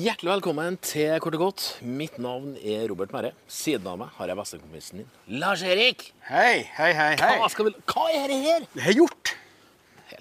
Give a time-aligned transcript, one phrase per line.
[0.00, 1.78] Hjertelig velkommen til Kort og godt.
[1.82, 3.30] Mitt navn er Robert Merre.
[3.46, 6.08] Siden av meg har jeg bestekompisen din, Lars-Erik.
[6.26, 7.12] Hei, hei, hei.
[7.20, 7.36] hei.
[7.38, 7.76] Hva, skal vi...
[7.86, 8.66] Hva er det her?
[8.74, 9.36] Det er gjort.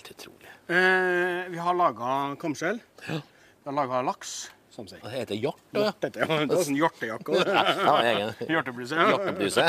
[0.09, 0.49] Helt utrolig.
[0.67, 2.79] Eh, vi har laga kamskjell.
[3.05, 3.19] Ja.
[3.61, 4.49] Vi har laga laks.
[4.73, 5.01] Som sier.
[5.03, 5.61] Det heter hjort.
[5.75, 7.35] ja, det er sånn hjortejakke.
[7.45, 8.97] Ja, Hjortebluse.
[8.97, 9.11] Ja.
[9.11, 9.67] hjertebluse.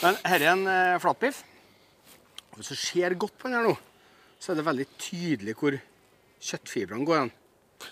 [0.00, 1.42] Men her er en eh, flatbiff.
[2.56, 3.76] Hvis du ser godt på den her nå,
[4.40, 5.76] så er det veldig tydelig hvor
[6.42, 7.32] kjøttfibrene går hen.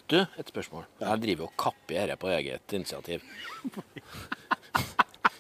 [0.09, 0.85] Du, et spørsmål.
[1.03, 3.25] Jeg driver og kapper dette på eget initiativ.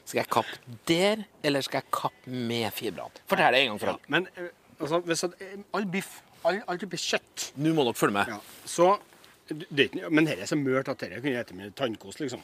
[0.04, 3.24] Skal jeg kappe der, eller skal jeg kappe med fibrene?
[3.30, 4.10] Fortell det en gang for alle.
[4.10, 4.50] Men eh,
[4.80, 8.28] altså, hvis at, eh, all biff, all, all type kjøtt Nå må dere følge med.
[8.28, 8.98] ja, så
[9.50, 12.42] det Men dette er så mørt at dette kunne jeg spist med tannkost, liksom.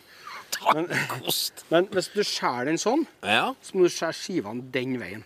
[0.56, 1.64] Tannkost?
[1.70, 3.52] Men hvis du skjærer den sånn, Ja.
[3.62, 5.22] så må du skjære skivene den veien.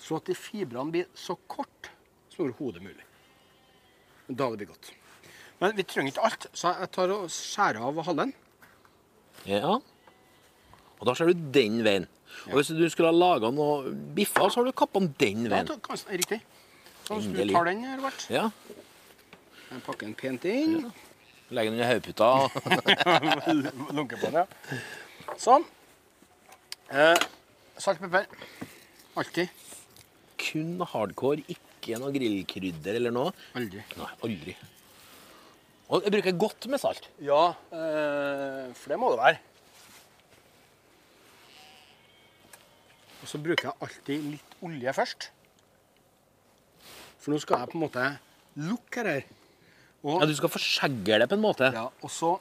[0.00, 1.90] Så at de fibrene blir så kort
[2.32, 3.04] som overhodet mulig.
[4.30, 4.92] Da det blir godt.
[5.60, 8.32] Men vi trenger ikke alt, så jeg tar og skjærer av halven.
[9.44, 9.78] ja.
[11.00, 12.04] Og da ser du den veien.
[12.50, 15.66] Og hvis du skulle ha laga noe biffer, så har du kappa den Ja, veien.
[15.66, 16.40] da kan- Riktig.
[17.06, 18.26] Så hvis du tar den, Robert.
[18.30, 18.50] Ja.
[19.70, 20.92] Jeg pakker den pent inn.
[21.50, 22.28] Legg den under hodeputa.
[23.96, 24.46] Lunke på den, ja.
[25.38, 25.64] Sånn.
[26.90, 27.16] Eh,
[27.78, 28.26] salt og pepper.
[29.20, 29.48] Alltid.
[30.40, 33.32] Kun hardcore, ikke noe grillkrydder eller noe.
[33.58, 33.82] Aldri.
[33.98, 34.56] Nei, aldri.
[35.90, 37.08] Og jeg bruker godt med salt.
[37.20, 39.38] Ja, eh, for det må det være.
[43.20, 45.28] Og så bruker jeg alltid litt olje først.
[47.20, 48.06] For nå skal jeg på en måte
[48.60, 49.26] lukke her.
[50.02, 51.72] Og, Ja, Du skal forsegge det på en måte.
[51.72, 52.38] ja, og så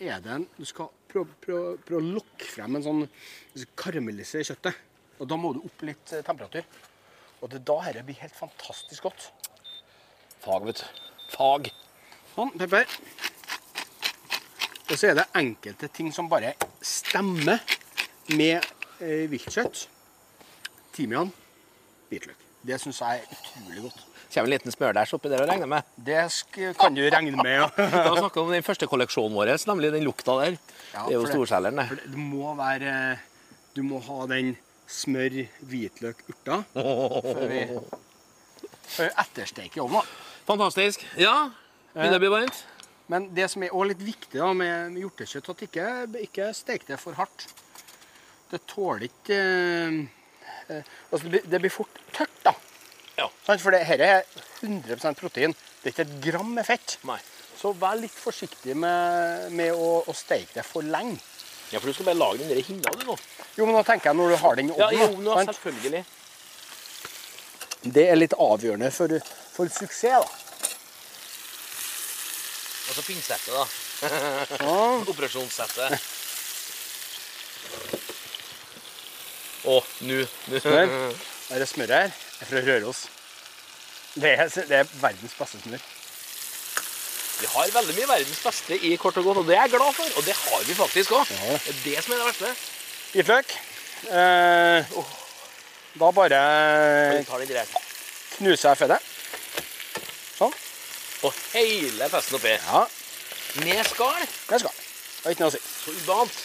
[0.00, 3.08] er det en Du skal prøve, prøve, prøve å lokke frem en sånn
[3.76, 4.74] karamellisere kjøttet.
[5.20, 6.64] Og da må du opp litt eh, temperatur.
[7.42, 9.30] Og det er da dette blir helt fantastisk godt.
[10.40, 10.84] Fag, vet du.
[11.36, 11.70] Fag.
[12.34, 12.86] Sånn, pepper.
[14.90, 16.54] Og så er det enkelte ting som bare
[16.84, 17.60] stemmer
[18.34, 18.64] med
[19.00, 19.86] eh, viltkjøtt.
[20.94, 21.30] Timian,
[22.10, 22.42] hvitløk.
[22.64, 24.04] Det syns jeg er utrolig godt.
[24.34, 25.90] Kommer en liten smørdæsj oppi der og regner med.
[26.06, 26.22] Det
[26.78, 27.52] kan du regne med.
[27.54, 27.66] ja.
[28.14, 30.56] Vi snakker vi om den første kolleksjonen vår, nemlig den lukta der.
[30.94, 32.00] Ja, det er jo storselgeren, det.
[32.06, 33.18] Det, må være
[33.76, 34.54] Du må ha den
[34.86, 37.60] smør, hvitløk, urta før vi
[38.84, 40.08] før vi ettersteker i ovnen.
[40.48, 41.04] Fantastisk.
[41.18, 41.50] Ja,
[41.94, 42.64] begynner å bli varmt?
[43.12, 45.86] Men det som er også litt viktig da, med, hjortekjøtt, at ikke,
[46.24, 47.48] ikke stek det for hardt.
[48.50, 50.23] Det tåler ikke eh, eh,
[50.68, 52.54] altså det, blir, fort tørt, da.
[53.18, 53.28] Ja.
[53.46, 54.24] For dette er
[54.62, 55.54] 100% protein.
[55.82, 56.98] Det er ikke et gram med fett.
[57.08, 57.20] Nei.
[57.58, 61.20] Så vær litt forsiktig med, med å, å steke det for lenge.
[61.72, 63.16] Ja, for du skal bare lage den der hinna, du nå.
[63.56, 65.24] Jo, men nå tenker jeg når du har den i Ja, ovnen.
[65.24, 65.54] da, sant?
[65.56, 66.04] selvfølgelig.
[67.94, 69.14] det er litt avgjørende for,
[69.54, 70.24] for suksess.
[70.24, 70.42] da.
[72.84, 73.64] Og så pinnsettet, da.
[74.60, 75.06] Sånn.
[75.14, 76.13] Operasjonssettet.
[79.64, 80.24] Å, nå
[80.60, 80.94] Smør.
[81.54, 82.08] Det smøret her
[82.40, 83.04] er fra Røros.
[84.14, 85.84] Det er, det er verdens beste smør.
[87.40, 89.96] Vi har veldig mye verdens beste i kort og godt, og det er jeg glad
[89.96, 90.10] for.
[90.20, 91.32] Og det har vi faktisk òg.
[91.34, 91.56] Ja.
[91.64, 92.52] Det er det som er det verste.
[93.14, 93.54] Hvitløk.
[94.04, 94.94] Eh,
[96.00, 96.40] da bare
[98.36, 99.10] knuser jeg fettet.
[100.38, 100.54] Sånn.
[101.24, 102.54] Og hele festen oppi.
[102.54, 102.84] Ja,
[103.62, 104.24] Med skall.
[104.50, 104.74] Med skal.
[104.74, 105.62] Det er ikke noe å si.
[105.84, 106.40] Så uvant.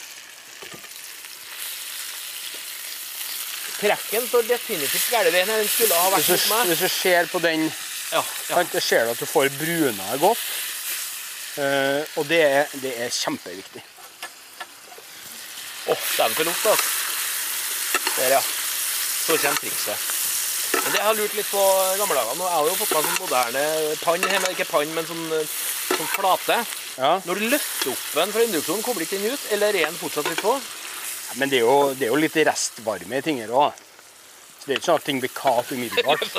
[3.79, 5.47] Trekken står definitivt gærent veien.
[5.47, 6.66] Den skulle ha vært Hvis du, meg.
[6.72, 7.67] hvis du ser på den,
[8.12, 8.56] Ja, ja.
[8.56, 10.41] sant, ser du at du får bruna godt.
[11.59, 13.81] Uh, og det er, det er kjempeviktig.
[15.90, 16.90] Åh, dæven for lukt, altså.
[18.19, 18.41] Der, ja.
[19.25, 20.07] Så kommer trikset.
[20.73, 21.63] Men det jeg har lurt litt på
[22.00, 22.35] gamle dager.
[22.40, 23.64] Nå har jeg jo fått meg sånn moderne
[24.03, 24.52] pann hjemme.
[24.53, 25.23] Ikke pann, men sånn,
[25.90, 26.59] sånn flate.
[26.99, 27.11] Ja.
[27.25, 30.29] Når du løfter opp den fra induksjonen, kobler ikke den ut, eller er den fortsatt
[30.29, 30.53] litt på?
[31.37, 33.78] Men det er, jo, det er jo litt restvarme i ting her òg.
[34.59, 36.26] Så det er ikke sånn at ting blir kaldt umiddelbart.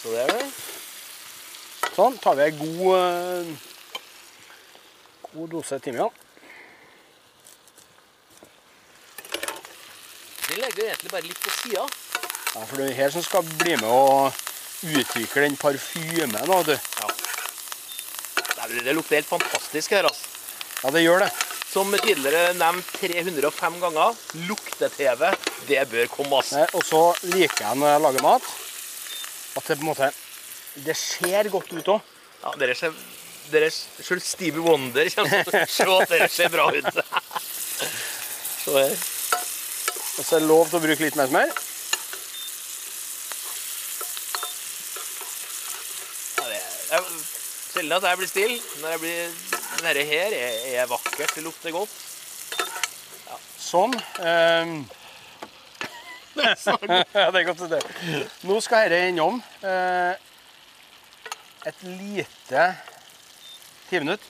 [0.00, 0.46] Så det er det.
[1.96, 3.46] Sånn, tar vi en god, eh,
[5.32, 6.12] god dose timian.
[10.46, 11.86] Den legger du egentlig bare litt på sida.
[12.56, 14.30] Ja, for det er her som skal bli med å
[14.86, 16.36] utvikle den parfymen.
[16.36, 16.62] Ja.
[16.64, 16.76] du.
[18.84, 20.24] Det lukter helt fantastisk her, altså.
[20.82, 21.45] Ja, det gjør det.
[21.66, 24.14] Som tidligere nevnt 305 ganger,
[24.46, 25.26] lukte-TV,
[25.66, 26.54] det bør komme, ass.
[26.54, 27.02] Nei, Og så
[27.34, 28.48] liker jeg når jeg lager mat,
[29.56, 30.12] at det på en måte
[30.86, 32.12] Det ser godt ut òg.
[32.44, 32.94] Ja, dere ser
[33.50, 36.90] dere, Selv Stevie Wonder kommer til å se at dere ser bra ut.
[38.66, 38.96] Se her.
[40.16, 41.52] Og så er det lov til å bruke litt mer smør.
[46.36, 47.10] Ja, det er, er
[47.72, 48.58] sjelden at jeg blir stille.
[48.80, 51.34] Når jeg blir Dette her er, er vakkert.
[51.36, 51.96] Det lukter godt.
[53.60, 53.92] Sånn.
[54.22, 54.78] Um...
[56.36, 57.80] ja, det er godt å se.
[58.46, 60.12] Nå skal dette innom uh,
[61.66, 62.66] et lite
[63.88, 64.24] timinutt.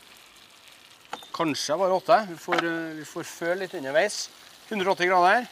[1.36, 2.20] Kanskje bare åtte.
[2.30, 4.30] Vi får, eh, vi får føle litt underveis.
[4.70, 5.48] 180 grader.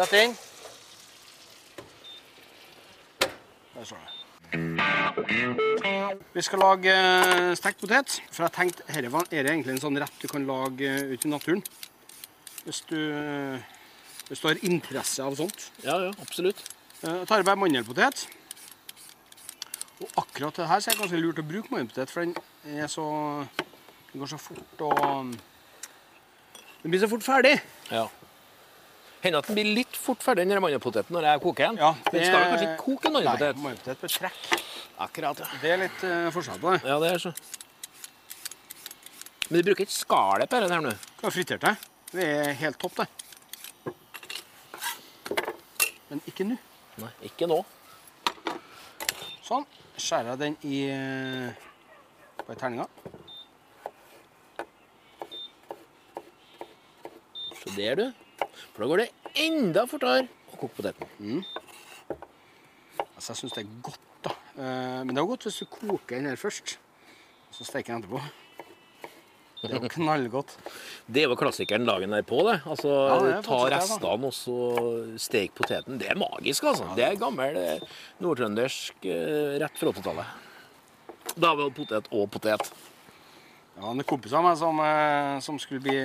[0.00, 0.34] Rett inn.
[3.74, 4.19] Der står det.
[6.34, 8.16] Vi skal lage eh, stekt potet.
[8.32, 11.12] For jeg tenkte, her var- er det egentlig en sånn rett du kan lage eh,
[11.14, 11.62] ute i naturen.
[12.64, 13.60] Hvis du, eh,
[14.28, 15.70] hvis du har interesse av sånt.
[15.84, 16.60] Ja, ja, absolutt.
[17.02, 18.26] Jeg tar bare mandelpotet.
[20.00, 22.34] Og akkurat det her så er det ganske lurt å bruke mandelpotet, for den
[22.80, 23.46] er så
[24.12, 25.36] Den går så fort og
[26.82, 27.60] Den blir så fort ferdig.
[27.92, 28.08] Ja.
[29.20, 31.80] Hender at den blir litt fort ferdig, den mandelpoteten, når jeg koker den.
[31.82, 33.62] Ja, Den skal kanskje ikke koke en Nei, mandelpotet?
[33.64, 34.60] mandelpotet bør trekke.
[35.00, 35.48] Akkurat, ja.
[35.60, 36.80] Det er litt uh, forskjell på det.
[36.88, 37.32] Ja, det er så.
[39.50, 40.92] Men du bruker ikke skallet på dette her nå?
[41.20, 41.74] Du har fritert det.
[42.12, 43.08] Det er helt topp, det.
[46.10, 46.56] Men ikke nå.
[47.00, 47.60] Nei, ikke nå.
[49.46, 49.66] Sånn.
[50.00, 51.66] Skjærer jeg den i eh,
[52.40, 52.88] på i terninger.
[57.60, 58.29] Så der, du.
[58.74, 59.08] For da går det
[59.46, 61.44] enda fortere å koke poteten.
[63.16, 64.34] Altså, jeg syns det er godt, da.
[64.56, 66.76] Eh, Men det er godt hvis du koker den her først.
[67.50, 68.20] Og så steker den etterpå.
[69.60, 70.54] Det er jo knallgodt.
[71.10, 72.58] Det er jo klassikeren dagen derpå, det.
[72.64, 74.58] Altså, Ja, det er ta det, restene og så
[75.20, 75.98] stek poteten.
[76.00, 76.88] Det er magisk, altså.
[76.96, 77.82] Det er gammel eh,
[78.24, 80.38] nordtrøndersk eh, rett fra 80-tallet.
[81.36, 82.70] Da var det potet og potet.
[83.74, 84.80] Det var en kompis av meg som,
[85.44, 85.98] som skulle bli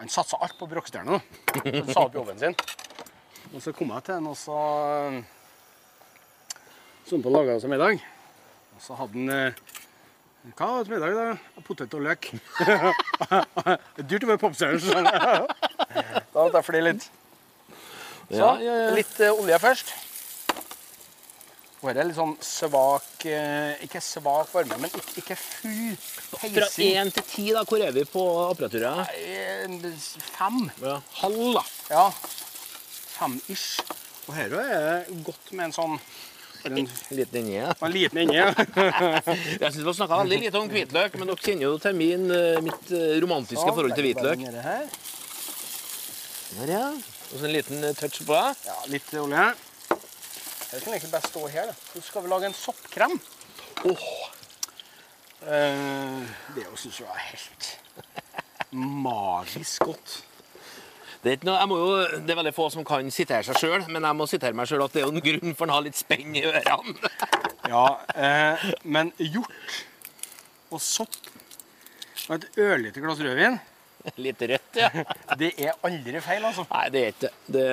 [0.00, 1.12] Han satsa alt på Brokkstjerne.
[1.12, 1.20] nå.
[1.52, 2.54] Så Han sa opp jobben sin.
[3.52, 4.56] Og så kom jeg til han, og så
[7.10, 8.00] Sånn på laga oss middag.
[8.76, 9.60] Og så hadde han eh,
[10.54, 11.62] Hva var det til middag, da?
[11.66, 12.30] Potet og løk.
[13.98, 15.02] Det dyrt å være popstjerne.
[15.04, 17.08] Da måtte jeg flire litt.
[18.30, 18.76] Så, ja.
[18.94, 19.92] litt eh, olje først.
[21.80, 25.94] Og her er litt sånn svak eh, Ikke svak varme, men ikke, ikke full
[26.34, 26.96] Fra peising.
[27.00, 29.08] én til ti, da, hvor er vi på apparaturet?
[30.34, 30.58] Fem.
[30.84, 31.62] Ja, halv, da.
[31.88, 32.04] Ja.
[33.16, 33.80] Fem ish.
[34.28, 35.96] Og her er det godt med en sånn
[36.68, 36.76] en,
[37.16, 37.54] Liten inni.
[37.56, 37.70] Ja.
[37.80, 38.36] en liten inni.
[38.36, 38.50] ja.
[39.62, 42.60] Jeg syns vi snakka veldig lite om hvitløk, men dere kjenner jo til min, eh,
[42.66, 44.44] mitt eh, romantiske Sånn, forhold til hvitløk.
[46.60, 46.84] Der, ja.
[47.30, 48.36] Og så en liten touch på.
[48.36, 48.68] det.
[48.68, 49.48] Ja, litt olje.
[50.70, 51.72] Her kan egentlig bare stå her.
[51.92, 53.16] Så skal vi lage en soppkrem.
[53.84, 54.08] Oh.
[55.40, 57.70] Det syns jeg er helt
[58.72, 60.16] magisk godt.
[61.20, 64.06] Det er, noe, jeg jo, det er veldig få som kan sitere seg sjøl, men
[64.08, 65.98] jeg må sitere meg sjøl at det er jo en grunn for å ha litt
[65.98, 67.10] spenn i ørene.
[67.68, 67.82] Ja,
[68.14, 69.76] eh, men hjort
[70.70, 71.18] og sopp
[72.30, 73.58] og et ørlite glass rødvin,
[74.24, 74.88] Litt rødt, ja.
[75.40, 76.64] det er aldri feil, altså.
[76.70, 77.66] Nei, det er ikke det.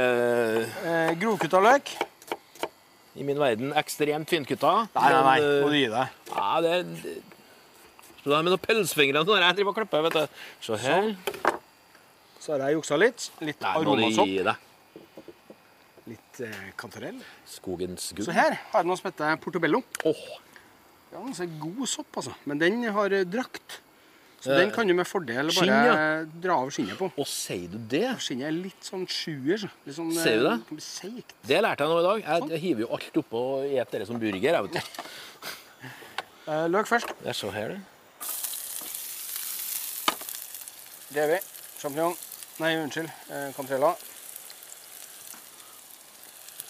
[0.92, 1.94] Eh, Grovkutta løk.
[3.18, 4.74] I min verden ekstremt finkutta.
[4.94, 5.38] Nei, nei, nei.
[5.64, 6.16] Må du eh, gi deg.
[6.30, 6.84] Ja, det er
[8.22, 9.24] Så er med noen pelsfingre.
[9.26, 10.40] når jeg driver og klipper, vet du.
[10.68, 11.10] Se her.
[12.44, 13.30] Så har jeg juksa litt.
[13.42, 14.66] Litt Nei, aromasopp.
[16.08, 17.18] Litt eh, kantarell.
[17.50, 18.28] Skogens gull.
[18.30, 19.82] Så her har jeg noe som heter portobello.
[20.08, 20.22] Åh,
[21.08, 22.34] Ja, er God sopp, altså.
[22.46, 23.80] Men den har eh, drakt.
[24.40, 26.26] Så Eh, den kan du med fordel bare skinn, ja.
[26.44, 27.10] dra av skinnet på.
[27.18, 28.04] og sier du det?
[28.22, 29.58] Skinnet er litt sånn sjuer.
[29.64, 29.70] så.
[29.86, 30.58] Litt sånn, Ser du det?
[30.78, 30.84] Seikt.
[30.86, 31.34] Seigt.
[31.50, 32.22] Det lærte jeg nå i dag.
[32.28, 34.54] Jeg, jeg hiver jo alt oppå og spiser det som burger.
[34.54, 34.82] Jeg vet du.
[36.48, 37.10] Eh, løk først.
[37.20, 37.82] Det er så her, det.
[41.18, 41.40] Revi.
[41.82, 42.16] Sjampinjong.
[42.62, 43.10] Nei, unnskyld.
[43.30, 43.90] Eh, Cantrella.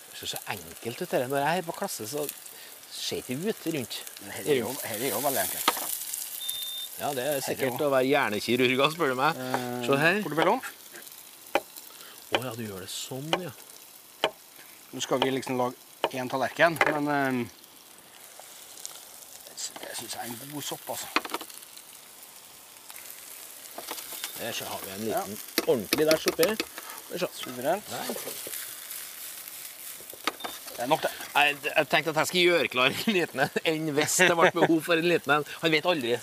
[0.10, 1.12] Det ser så enkelt ut.
[1.12, 1.28] det.
[1.30, 2.26] Når jeg er på klasse, så
[2.90, 4.00] ser det ikke ut rundt.
[4.26, 4.50] Er her
[4.98, 5.77] er jo veldig enkelt.
[6.98, 9.38] Ja, det er sikkert å være hjernekirurg, spør du meg.
[9.38, 10.20] Eh, Se her.
[10.26, 10.56] Portobello.
[12.28, 13.52] Å ja, du gjør det sånn, ja.
[14.92, 15.78] Nå skal vi liksom lage
[16.18, 17.40] én tallerken, men eh,
[19.84, 21.08] det syns jeg er en god sopp, altså.
[24.38, 25.38] Der så har vi en liten
[25.68, 26.50] ordentlig der oppi.
[27.18, 27.88] Suverent.
[27.90, 28.10] Der.
[30.78, 31.10] Det er nok, det.
[31.34, 33.40] Jeg, jeg tenkte at jeg skulle gjøre klar en liten
[33.72, 35.48] en hvis det ble behov for en liten en.
[35.64, 36.18] Han vet aldri.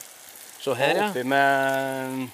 [0.64, 1.09] Se her, ja.
[1.11, 2.30] Oppi med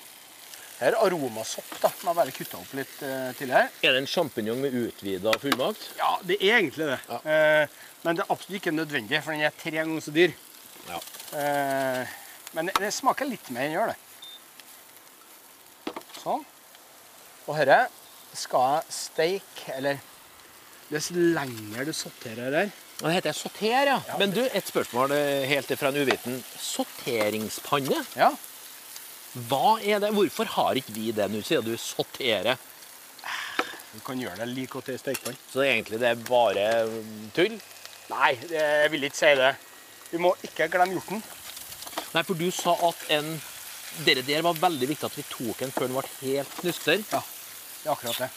[0.78, 1.90] Her er aromasopp, da.
[2.04, 3.72] må jeg bare kutta opp litt eh, tidligere.
[3.82, 5.82] Er det en sjampinjong med utvida fullmakt?
[5.98, 7.00] Ja, det er egentlig det.
[7.10, 7.18] Ja.
[7.34, 10.32] Eh, men det er absolutt ikke nødvendig, for den er tre ganger så dyr.
[10.86, 11.00] Ja.
[11.42, 12.14] Eh,
[12.56, 13.98] men det, det smaker litt mer enn gjør det.
[16.22, 16.46] Sånn.
[17.44, 17.80] Og dette
[18.38, 20.00] skal jeg steike, eller
[20.90, 22.70] Dess lenger du sorterer der
[23.00, 23.98] Det heter sauter, ja.
[24.20, 26.40] Men du, et spørsmål eh, helt fra en uviten.
[26.60, 28.02] Sorteringspanne?
[28.18, 28.28] Ja.
[29.48, 30.10] hva er det?
[30.12, 32.58] Hvorfor har ikke vi det nå, siden du sorterer?
[33.94, 35.38] Du kan gjøre det like godt i stekepann.
[35.50, 37.56] Så egentlig det er bare mm, tull?
[38.10, 39.54] Nei, det- jeg vil ikke si det.
[40.10, 41.22] Vi må ikke glemme hjorten.
[42.14, 43.32] Nei, for du sa at en
[44.06, 47.00] Dere der var veldig viktig at vi tok en før den ble helt knuster.
[47.10, 47.18] Ja,
[47.82, 48.28] det er akkurat det.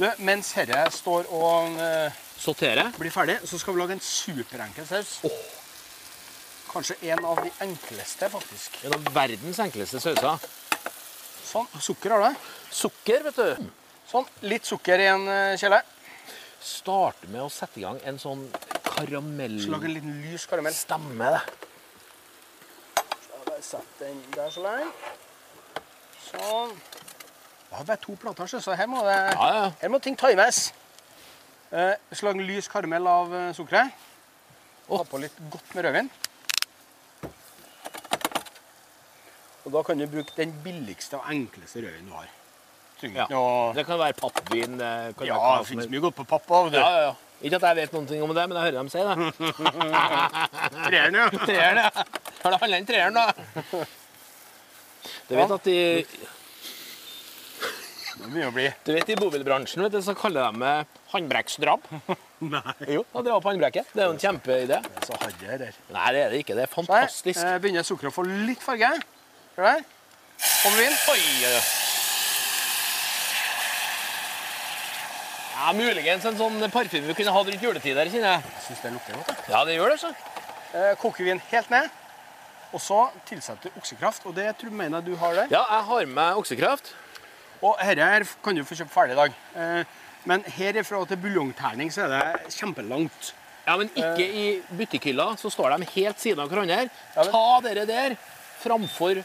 [0.00, 1.76] Du, mens herre står og
[2.40, 2.86] Sautere.
[2.96, 5.18] blir ferdig, så skal vi lage en superenkel saus.
[6.70, 8.78] Kanskje en av de enkleste, faktisk.
[8.86, 10.48] En av verdens enkleste sauser.
[11.44, 11.66] Sånn.
[11.82, 12.48] Sukker har du.
[12.70, 13.70] Sukker, vet du.
[14.08, 14.28] Sånn.
[14.46, 15.82] Litt sukker i en eh, kjele.
[16.62, 18.46] Starte med å sette i gang en sånn
[18.86, 19.58] karamell...
[19.60, 20.76] Så lage en liten lys karamell.
[20.76, 21.42] Stemme, det.
[23.26, 24.90] Så bare Sett den der så lenge.
[26.30, 26.76] Sånn.
[27.70, 29.66] Det har bare to plater, så så her må, det, Ja, ja.
[29.82, 30.70] her må ting times.
[31.70, 31.94] Eh,
[32.26, 33.94] en lys karamell av eh, sukkeret.
[34.90, 36.08] Ha på litt godt med rødvin.
[39.60, 42.28] Og da kan du bruke den billigste og enkleste rødvinen du har.
[43.06, 43.26] Ja.
[43.38, 43.76] Og...
[43.78, 44.76] Det kan være pappvin.
[44.76, 46.64] Kan Ja, det finnes mye godt på pappa.
[46.64, 46.74] òg.
[46.74, 47.14] Ja, ja, ja.
[47.40, 49.14] Ikke at jeg vet noe om det, men jeg hører dem si det.
[50.90, 51.28] Treeren, ja.
[51.46, 52.04] Treeren, ja.
[52.42, 53.24] Har det handla om treeren, da?
[55.30, 55.70] Du vet at
[58.30, 60.60] bli du vet, i bobilbransjen vet du, så kaller de
[61.10, 62.00] det.
[62.54, 62.74] Nei.
[62.88, 63.92] Jo, å dra opp håndbrekket.
[63.92, 64.80] Det er jo en kjempeidé.
[65.04, 65.78] Så hadde jeg der.
[65.92, 66.56] Nei, det er det ikke.
[66.56, 67.38] Det er fantastisk.
[67.40, 68.90] Så her eh, begynner sukkeret å få litt farge.
[69.54, 69.86] Ser du der?
[70.62, 70.98] Kommer vin.
[71.12, 71.62] Oi, oi, oi.
[75.60, 78.52] Ja, muligens en sånn parfyme vi kunne hatt rundt juletider, kjenner jeg.
[78.54, 79.32] Jeg syns det lukter godt.
[79.34, 79.50] Da.
[79.52, 80.12] Ja, det gjør det, så.
[80.72, 81.90] Eh, koker vin helt ned.
[82.70, 85.50] Og så tilsetter du oksekraft, og det tror mener jeg du har der.
[85.52, 86.92] Ja, jeg har med oksekraft.
[87.60, 89.36] Og dette her kan du få kjøpt ferdig i dag.
[89.60, 89.98] Eh,
[90.28, 93.32] men herifra til buljongterning så er det kjempelangt.
[93.66, 94.46] Ja, men ikke i
[94.76, 96.88] butikkhylla, så står de helt siden av hverandre.
[97.14, 98.16] Ta dere der
[98.60, 99.22] framfor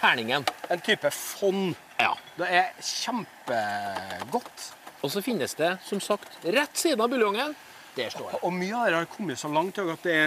[0.00, 0.46] terningen.
[0.70, 1.74] En type fond.
[2.00, 2.12] Ja.
[2.38, 4.68] Det er kjempegodt.
[5.00, 7.56] Og så finnes det, som sagt, rett siden av buljongen.
[7.96, 8.40] Der står det.
[8.46, 10.20] Og mye av det har kommet så langt at det,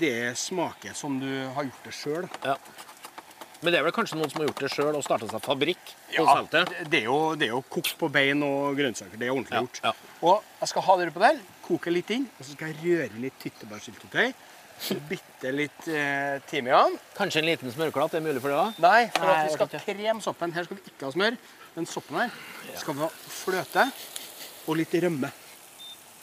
[0.00, 2.28] det smaker som du har gjort det sjøl.
[2.42, 2.56] Ja.
[3.62, 5.94] Men det er vel kanskje noen som har gjort det sjøl og starta seg fabrikk
[6.14, 9.18] Ja, det, er jo, det er jo kokt på bein og grønnsaker.
[9.18, 9.80] Det er ordentlig Ja, gjort.
[9.82, 9.92] ja.
[10.22, 13.22] Og jeg skal ha det på der, koke litt inn, og så skal jeg røre
[13.24, 14.30] litt tyttebærsyltetøy.
[15.08, 16.94] Bitte litt eh, timian.
[17.18, 18.14] Kanskje en liten smørklatt?
[18.14, 18.78] Er mulig for det òg?
[18.84, 20.54] Nei, for Nei, vi skal kreme krem soppen.
[20.54, 21.38] Her skal vi ikke ha smør.
[21.74, 22.30] Men soppen her
[22.78, 23.10] skal vi ha
[23.42, 23.88] fløte
[24.68, 25.30] og litt rømme.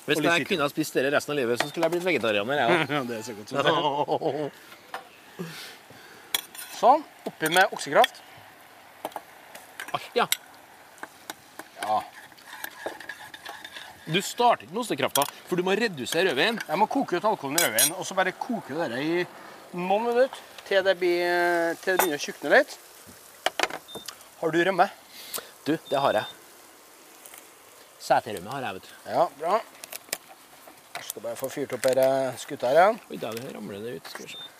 [0.05, 2.63] Hvis jeg kunne ha spist dere resten av livet, så skulle jeg blitt vegetarianer.
[2.95, 4.51] Ja, det er så godt som det.
[6.75, 7.03] Sånn.
[7.27, 8.21] Oppi med oksekraft.
[9.95, 10.25] Alt, ja.
[11.81, 12.01] Ja.
[14.05, 16.59] Du starter ikke med ostekrafta, for du må redusere rødvin.
[16.61, 19.23] Jeg må koke ut alkoholen i rødvin, og så bare koke dette i
[19.75, 22.75] noen minutter til det, blir, til det begynner å tjukne litt.
[24.41, 24.89] Har du rømme?
[25.65, 26.41] Du, det har jeg.
[28.05, 28.93] Seterømme har jeg, vet du.
[29.09, 29.61] Ja, bra.
[30.95, 33.01] Jeg skal bare få fyrt opp denne skuta her igjen.
[33.09, 34.11] Oi, der ramler det ut.
[34.13, 34.54] Skal vi se.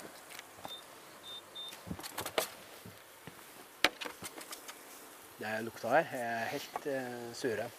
[5.46, 7.66] Det lukta her er helt uh, sure.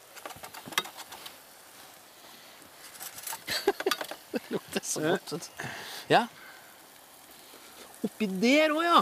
[4.32, 5.32] Det lukter så godt.
[5.32, 5.64] vet du.
[6.12, 6.26] Ja.
[8.06, 9.00] Oppi der òg, ja.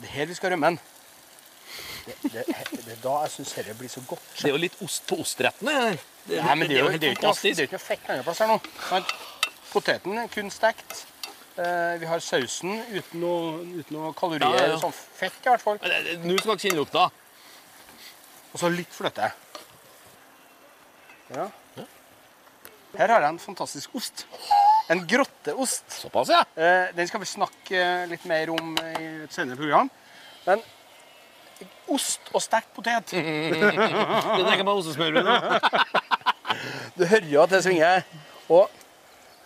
[0.00, 0.78] Det er her vi skal rømme den.
[2.06, 4.24] Det, det, det er da jeg syns dette blir så godt.
[4.40, 5.70] Det er jo litt ost på ostrettene.
[5.76, 6.00] her.
[6.26, 7.84] Det, Nei, men det er jo, det er jo ikke, noe- det er ikke noe
[7.86, 8.58] fett andre plass her nå.
[9.70, 11.04] Poteten er kun stekt.
[11.60, 14.56] Eh, vi har sausen uten noe, uten noe kalorier.
[14.56, 14.78] Ja, ja.
[14.82, 15.78] Sånn fett i hvert fall.
[16.24, 17.06] Nå skal dere kjenne lukta.
[18.50, 19.30] Og så litt fløte.
[21.30, 21.46] Ja.
[22.96, 24.24] Her har jeg en fantastisk ost.
[24.90, 25.84] En grotteost.
[26.00, 26.40] Såpass, ja.
[26.58, 29.90] Eh, den skal vi snakke eh, litt mer om i et senere program.
[30.48, 30.64] Men
[31.90, 35.38] ost og stekt potet Det tenker på ostesmør nå.
[36.98, 38.02] Du hører jo at det svinger.
[38.50, 38.66] Og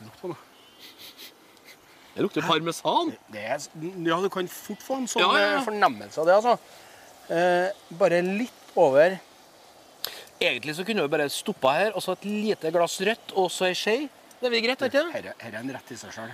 [0.01, 0.35] det.
[2.25, 3.13] Lukter parmesan.
[3.35, 3.63] Det er,
[4.07, 5.59] ja, du kan fort få en sånn Ja, ja, ja.
[5.59, 6.37] eh, fornemmelse av det.
[6.41, 6.55] altså.
[7.35, 9.19] Eh, bare litt over
[10.41, 13.69] Egentlig så kunne vi bare stoppa her, og så et lite glass rødt og så
[13.71, 13.95] ei skje.
[14.43, 15.13] Det blir greit, ikke sant?
[15.15, 16.33] Her, er- er en rett i seg sjøl.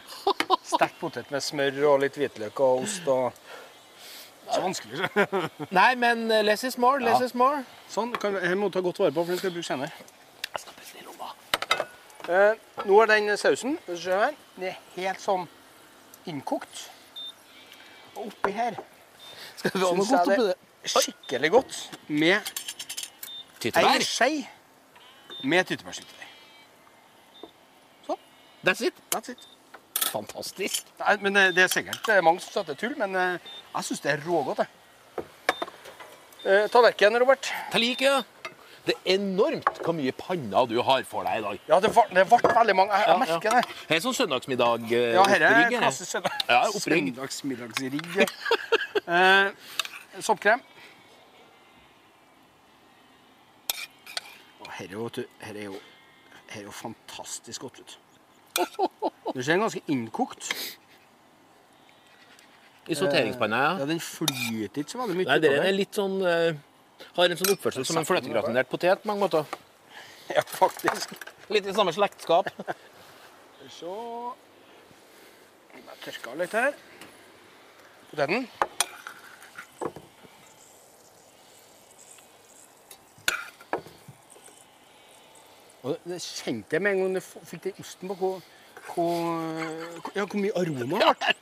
[0.66, 3.36] Stekt potet med smør og litt hvitløk og ost og
[4.50, 5.04] Så vanskelig.
[5.04, 5.50] ikke?
[5.70, 7.26] Nei, men eh, less is more, less Ja.
[7.28, 7.60] is more.
[7.92, 9.92] Sånn, kan, Her må du ta godt vare på, for den skal du bruke senere.
[10.48, 11.30] Jeg skal putte den i lomma.
[12.26, 15.46] Eh, nå er den sausen her, den er helt sånn
[16.26, 16.88] innkokt.
[18.16, 18.74] Og oppi her
[19.60, 20.56] Skal vi ha noe godt oppi det det?
[20.56, 22.40] er skikkelig godt med
[23.76, 24.30] ei skje
[25.44, 26.26] med tyttebærsyltetøy.
[28.64, 28.94] That's it.
[29.14, 29.38] That's it.
[30.10, 30.84] Fantastisk.
[31.00, 33.14] Nei, men det, det er sikkert det er mange som sier det er tull, men
[33.16, 34.60] eh, jeg syns det er rågodt.
[36.44, 37.48] Eh, tallerken, Robert.
[37.72, 38.18] Talik, ja.
[38.84, 41.58] Det er enormt hvor mye panner du har for deg i dag.
[41.68, 42.96] Ja, det ble, det veldig mange.
[42.96, 43.62] Jeg, jeg merker det.
[43.90, 44.86] Her er sånn søndagsmiddag.
[44.88, 46.36] eh, Ja, her er klassisk søndag.
[46.48, 48.22] Ja, søndagsmiddagsrigg.
[49.16, 49.52] eh,
[50.24, 50.64] soppkrem.
[54.80, 55.08] Her er jo,
[55.44, 57.98] her er jo, fantastisk godt ut.
[59.34, 60.48] Du ser den ganske innkokt.
[62.88, 63.72] I sorteringspanna, ja.
[63.78, 65.28] Ja, Den flyter ikke så veldig mye.
[65.28, 66.56] Nei, den er litt sånn eh,
[67.14, 69.44] Har en sånn oppførsel som en fløtegratinert potet på mange måter.
[70.30, 71.10] Ja, faktisk.
[71.50, 72.46] Litt i samme slektskap.
[73.80, 73.94] Så
[75.74, 76.76] Jeg tørker litt her.
[78.12, 78.46] Poteten.
[85.84, 88.40] Og det kjente jeg med en gang f- fikk den osten på hvor,
[88.92, 91.34] hvor, ja, hvor mye aroma det ble.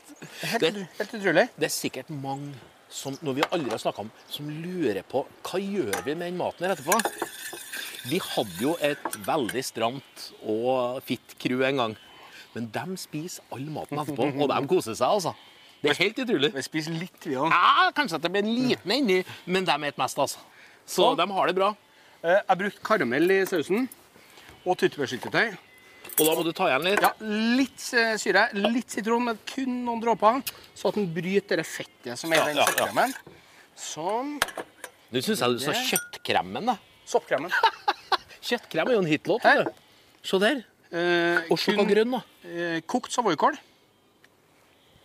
[0.53, 1.47] Helt, helt utrolig.
[1.59, 2.53] Det er sikkert mange
[2.89, 6.39] som, når vi aldri har snakka om, som lurer på hva gjør vi med den
[6.39, 7.01] maten her etterpå.
[8.09, 11.97] Vi hadde jo et veldig stramt og fitt crew en gang.
[12.55, 15.35] Men de spiser all maten etterpå, og de koser seg, altså.
[15.83, 16.49] Det er helt utrolig.
[16.57, 17.53] Vi spiser litt, vi òg.
[17.53, 20.41] Ja, kanskje at det blir en liten inni, men de spiser mest, altså.
[20.89, 21.69] Så de har det bra.
[22.25, 23.85] Eh, Jeg brukte karamell i sausen.
[24.69, 25.57] Og tyttebærsyltetøy.
[26.19, 27.03] Og da må du ta igjen litt.
[27.05, 27.11] Ja,
[27.59, 30.41] litt eh, syre, litt sitron, men kun noen dråper,
[30.77, 33.37] så at den bryter det fettet som er i Ja, den ja, ja.
[33.79, 34.33] Sånn.
[35.15, 36.75] Nå syns jeg du sa kjøttkremen, da.
[37.09, 37.55] Soppkremen.
[38.49, 39.47] Kjøttkrem er jo en hitlåt.
[39.47, 39.71] Du.
[40.27, 40.65] Se der.
[40.91, 42.21] Eh, Og se på grønn, da.
[42.49, 43.57] eh, kokt savoykål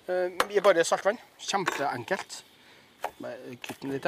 [0.10, 1.20] eh, i bare saltvann.
[1.44, 2.42] Kjempeenkelt.
[3.64, 4.08] Kutt den litt.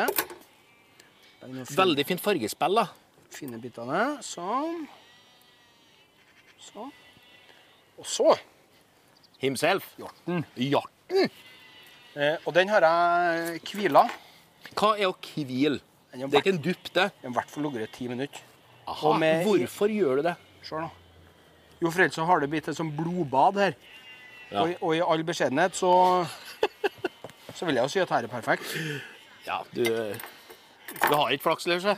[1.75, 2.87] Veldig fint fargespill, da.
[3.35, 4.05] fine bitene.
[4.25, 4.85] Sånn.
[6.61, 6.91] Sånn.
[7.99, 8.35] Og så
[9.41, 9.91] Himself.
[9.99, 10.45] hjorten.
[10.57, 11.29] Hjorten.
[12.15, 14.05] Eh, og den har jeg hvila.
[14.75, 15.79] Hva er å hvile?
[16.15, 17.09] Det er ikke en dupp, det.
[17.21, 18.39] Den har i hvert fall ligget i ti minutter.
[18.87, 20.35] Aha, med- Hvorfor gjør du det?
[20.63, 20.89] Se nå.
[21.81, 23.75] Jo, for ellers så har det blitt et sånt blodbad her.
[24.51, 24.61] Ja.
[24.61, 26.25] Og, i- og i all beskjedenhet så
[27.55, 28.63] Så vil jeg jo si at her er perfekt.
[29.45, 31.97] Ja, du Du har ikke flaks, så?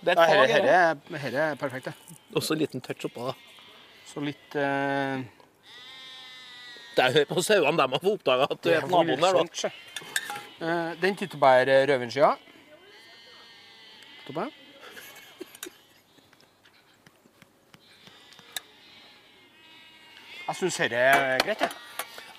[0.00, 1.94] Det er et her, fag, her, er, er perfekt, det.
[2.36, 3.26] Også en liten touch oppå.
[3.26, 3.32] da.
[4.08, 5.20] Så litt eh,
[6.96, 9.42] Det er på sauene de har oppdaga at du er naboen der.
[9.42, 9.72] da.
[10.58, 12.32] Eh, den tyttebær-rødvinsskia.
[14.26, 14.48] Toppe.
[20.48, 21.72] Jeg syns dette er greit, jeg.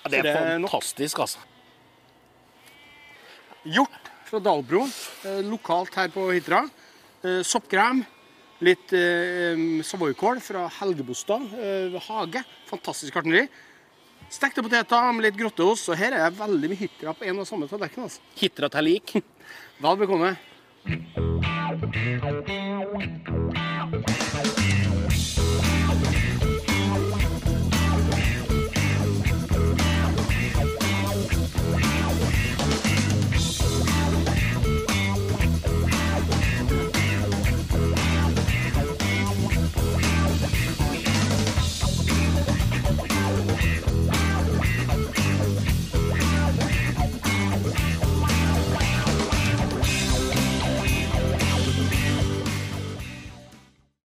[0.02, 1.38] Ja, det er det er fantastisk, altså.
[3.70, 4.86] Hjort fra Dalbro,
[5.28, 6.64] eh, lokalt her på Hitra.
[7.22, 8.02] Eh, soppkrem.
[8.60, 12.42] Litt eh, savoykål fra Helgebostad eh, hage.
[12.68, 13.46] Fantastisk gartneri.
[14.30, 15.88] Stekte poteter med litt grotteost.
[15.88, 18.04] Og her er det veldig mye hitra på en og samme tallerken.
[18.06, 18.20] Altså.
[18.38, 19.16] Hitra til lik.
[19.80, 20.36] Vel bekomme.